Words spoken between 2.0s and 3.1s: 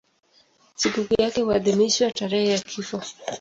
tarehe ya kifo.